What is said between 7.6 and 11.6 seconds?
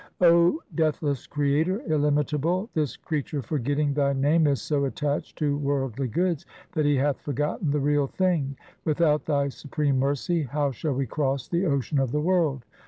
the Real Thing. Without Thy supreme mercy how shall we cross